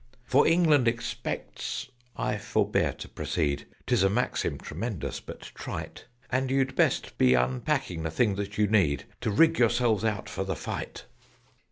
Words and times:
"For 0.23 0.47
England 0.47 0.87
expects 0.87 1.91
I 2.17 2.37
forbear 2.39 2.91
to 2.93 3.07
proceed: 3.07 3.67
'Tis 3.85 4.01
a 4.01 4.09
maxim 4.09 4.57
tremendous, 4.57 5.19
but 5.19 5.41
trite: 5.53 6.05
And 6.31 6.49
you'd 6.49 6.75
best 6.75 7.15
be 7.19 7.35
unpacking 7.35 8.01
the 8.01 8.09
things 8.09 8.37
that 8.39 8.57
you 8.57 8.65
need 8.65 9.03
To 9.21 9.29
rig 9.29 9.59
yourselves 9.59 10.03
out 10.03 10.27
for 10.27 10.43
the 10.43 10.55
fight." 10.55 11.05